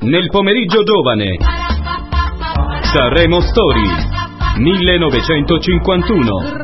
[0.00, 1.36] Nel pomeriggio giovane.
[2.82, 3.88] Sanremo Story.
[4.58, 6.56] 1951.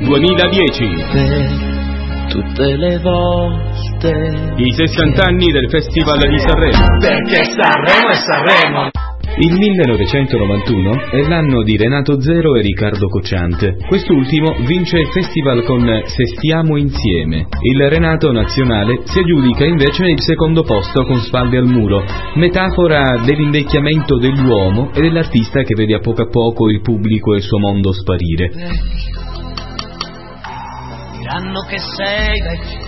[0.00, 1.04] 2010.
[2.28, 4.54] Tutte le volte.
[4.56, 6.84] I 60 anni del Festival di Sanremo.
[7.00, 8.90] Perché Sanremo è Sanremo.
[9.38, 13.76] Il 1991 è l'anno di Renato Zero e Riccardo Cocciante.
[13.86, 17.46] Quest'ultimo vince il festival con Se stiamo insieme.
[17.60, 22.02] Il Renato nazionale si aggiudica invece il secondo posto con Spalle al muro,
[22.36, 27.42] metafora dell'invecchiamento dell'uomo e dell'artista che vede a poco a poco il pubblico e il
[27.42, 28.50] suo mondo sparire.
[31.18, 32.85] Diranno che sei vecchio.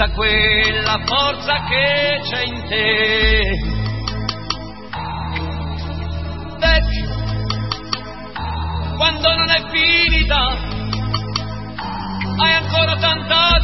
[0.00, 3.40] Tutta quella forza che c'è in te.
[6.58, 7.08] Vecchio.
[8.96, 10.68] Quando non è finita.
[12.38, 13.59] Hai ancora tanta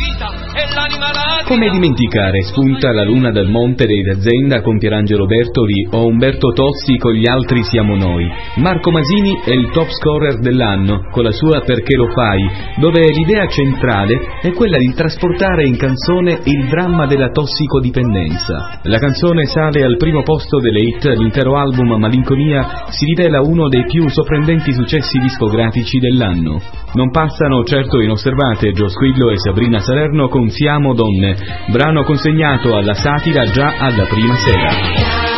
[1.47, 6.97] Come dimenticare, spunta la luna dal monte dei D'Azienda con Pierangelo Bertoli o Umberto Tozzi
[6.97, 8.27] con Gli altri siamo noi.
[8.57, 12.41] Marco Masini è il top scorer dell'anno con la sua Perché lo fai,
[12.79, 18.81] dove l'idea centrale è quella di trasportare in canzone il dramma della tossicodipendenza.
[18.83, 23.85] La canzone sale al primo posto delle hit, l'intero album Malinconia si rivela uno dei
[23.85, 26.61] più sorprendenti successi discografici dell'anno.
[26.95, 31.37] Non passano certo inosservate Gio Squillo e Sabrina Salerno con Siamo donne,
[31.71, 35.36] brano consegnato alla satira già alla prima sera.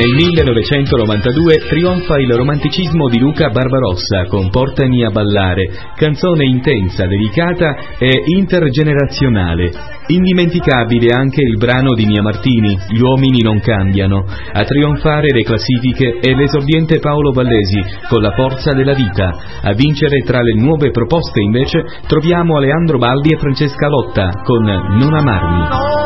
[0.00, 7.76] Nel 1992 trionfa il romanticismo di Luca Barbarossa con Portami a ballare, canzone intensa, delicata
[7.98, 9.70] e intergenerazionale.
[10.06, 14.24] Indimenticabile anche il brano di Mia Martini, Gli uomini non cambiano.
[14.24, 19.36] A trionfare le classifiche è l'esordiente Paolo Vallesi con La forza della vita.
[19.60, 25.12] A vincere tra le nuove proposte invece troviamo Aleandro Baldi e Francesca Lotta con Non
[25.12, 25.99] amarmi.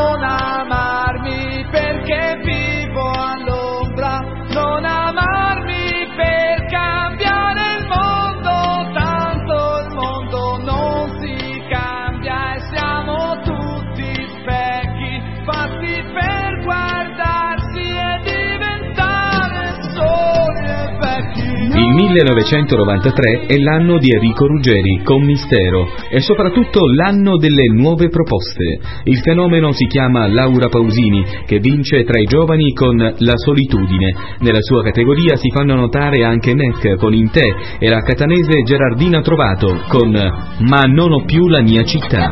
[22.15, 28.79] 1993 è l'anno di Enrico Ruggeri con Mistero e soprattutto l'anno delle nuove proposte.
[29.03, 34.15] Il fenomeno si chiama Laura Pausini che vince tra i giovani con La solitudine.
[34.39, 39.19] Nella sua categoria si fanno notare anche Neck con In te e la catanese Gerardina
[39.19, 42.29] Trovato con Ma non ho più la mia città.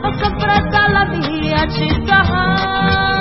[0.00, 3.17] Ho sempre dalla mia città.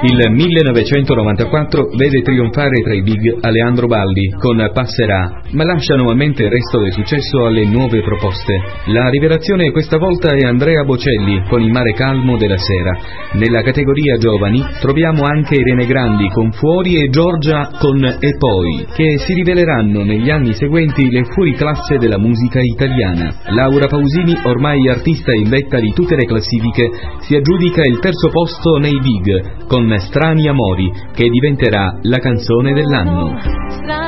[0.00, 6.50] Il 1994 vede trionfare tra i big Aleandro Baldi con Passerà, ma lascia nuovamente il
[6.50, 8.54] resto del successo alle nuove proposte.
[8.92, 12.96] La rivelazione questa volta è Andrea Bocelli con Il mare calmo della sera.
[13.32, 19.18] Nella categoria giovani troviamo anche Irene Grandi con Fuori e Giorgia con E poi, che
[19.18, 23.34] si riveleranno negli anni seguenti le fuoriclasse della musica italiana.
[23.48, 26.88] Laura Pausini, ormai artista in vetta di tutte le classifiche,
[27.22, 34.07] si aggiudica il terzo posto nei big con Strani Amori, che diventerà la canzone dell'anno.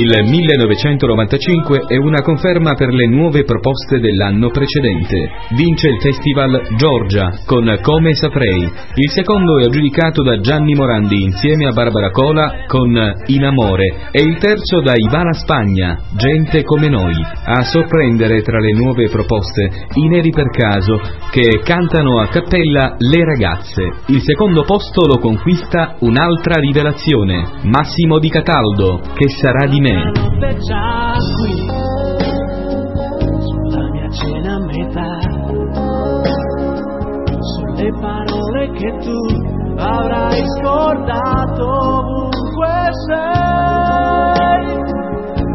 [0.00, 5.28] Il 1995 è una conferma per le nuove proposte dell'anno precedente.
[5.50, 8.62] Vince il festival Giorgia con Come saprei.
[8.94, 12.90] Il secondo è aggiudicato da Gianni Morandi insieme a Barbara Cola con
[13.26, 17.14] In amore e il terzo da Ivana Spagna, Gente come noi.
[17.44, 20.98] A sorprendere tra le nuove proposte i Neri per caso
[21.30, 23.82] che cantano a cappella Le ragazze.
[24.06, 29.88] Il secondo posto lo conquista un'altra rivelazione, Massimo Di Cataldo, che sarà di me.
[29.90, 31.54] È già qui,
[33.40, 35.18] sulla mia cena a metà.
[37.76, 39.18] le parole che tu
[39.78, 44.64] avrai scordato ovunque sei.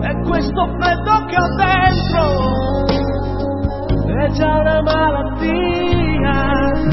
[0.01, 2.25] E questo freddo che ho dentro
[4.17, 5.64] è già una malattia.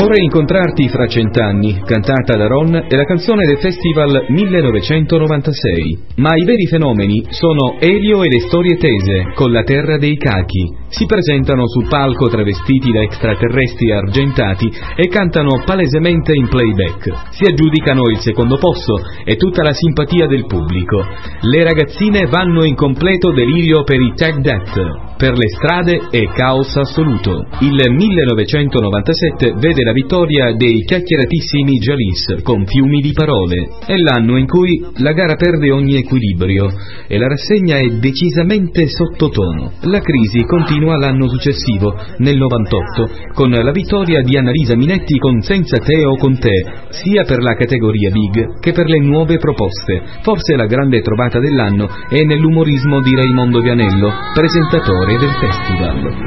[0.02, 5.98] Vorrei incontrarti fra cent'anni, cantata da Ron, è la canzone del Festival 1996.
[6.16, 10.74] Ma i veri fenomeni sono Elio e le storie tese, con la terra dei cachi.
[10.88, 17.30] Si presentano sul palco travestiti da extraterrestri argentati e cantano palesemente in playback.
[17.30, 21.00] Si aggiudicano il secondo posto e tutta la simpatia del pubblico.
[21.42, 25.11] Le ragazzine vanno in completo delirio per i tag that.
[25.22, 27.46] Per le strade è caos assoluto.
[27.60, 33.68] Il 1997 vede la vittoria dei chiacchieratissimi Jalis con fiumi di parole.
[33.86, 36.66] È l'anno in cui la gara perde ogni equilibrio
[37.06, 39.74] e la rassegna è decisamente sottotono.
[39.82, 45.78] La crisi continua l'anno successivo, nel 98, con la vittoria di Annalisa Minetti con Senza
[45.78, 50.02] te o con te, sia per la categoria Big che per le nuove proposte.
[50.22, 56.22] Forse la grande trovata dell'anno è nell'umorismo di Raimondo Vianello, presentatore del festival.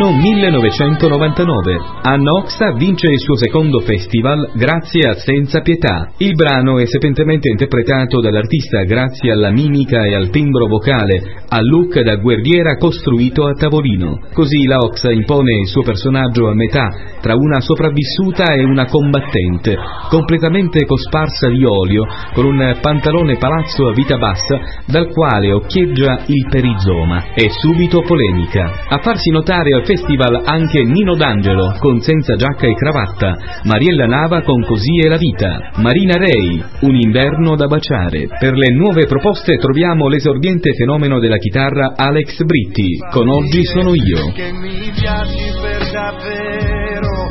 [0.00, 1.80] Anno 1999.
[2.02, 6.12] Anna Oxa vince il suo secondo festival grazie a Senza Pietà.
[6.18, 12.00] Il brano è sapientemente interpretato dall'artista grazie alla mimica e al timbro vocale, al look
[12.00, 14.20] da guerriera costruito a tavolino.
[14.32, 16.86] Così la Oxa impone il suo personaggio a metà,
[17.20, 19.76] tra una sopravvissuta e una combattente,
[20.10, 26.46] completamente cosparsa di olio, con un pantalone palazzo a vita bassa, dal quale occhieggia il
[26.48, 27.32] perizoma.
[27.34, 28.84] È subito polemica.
[28.90, 34.42] A farsi notare al festival anche Nino D'Angelo con Senza giacca e cravatta, Mariella Nava
[34.42, 38.26] con Così è la vita, Marina Rei, Un inverno da baciare.
[38.38, 44.30] Per le nuove proposte troviamo l'esordiente fenomeno della chitarra Alex Britti con Oggi sono io.
[44.34, 47.24] Che mi piaci per davvero,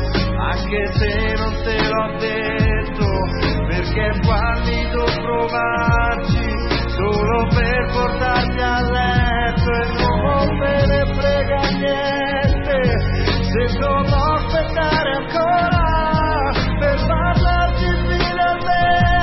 [0.50, 3.06] anche se non te l'ho detto,
[3.68, 6.48] perché è valido provarci
[6.90, 11.27] solo per portarti a letto e non me ne frega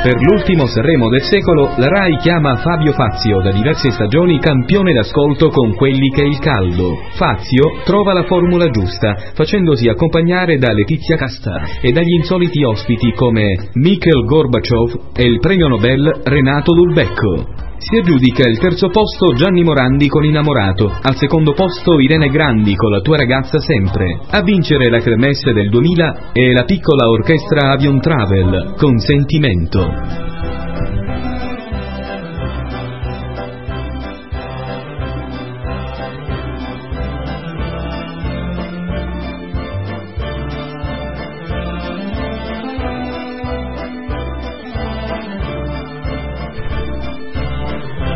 [0.06, 5.50] Per l'ultimo Sanremo del secolo, la RAI chiama Fabio Fazio da diverse stagioni campione d'ascolto
[5.50, 7.02] con quelli che è il caldo.
[7.16, 13.72] Fazio trova la formula giusta, facendosi accompagnare da Letizia Casta e dagli insoliti ospiti come
[13.74, 17.75] Mikhail Gorbaciov e il premio Nobel Renato Dulbecco.
[17.78, 22.90] Si aggiudica il terzo posto Gianni Morandi con Innamorato, al secondo posto Irene Grandi con
[22.90, 24.22] La tua ragazza sempre.
[24.30, 30.65] A vincere la Kermesse del 2000 è la piccola orchestra Avion Travel con Sentimento.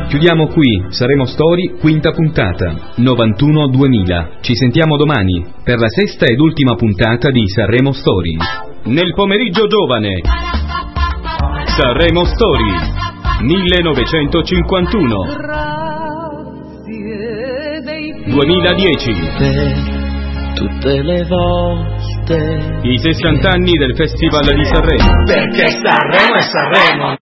[0.09, 4.41] Chiudiamo qui, saremo Story, quinta puntata, 91-2000.
[4.41, 8.36] Ci sentiamo domani per la sesta ed ultima puntata di Sanremo Story.
[8.86, 10.22] Nel pomeriggio giovane.
[11.77, 12.74] Sanremo Story,
[13.41, 15.25] 1951.
[18.25, 19.13] 2010.
[20.55, 25.24] Tutte le volte I 60 anni del Festival di Sanremo.
[25.27, 27.18] perché Sanremo è Sanremo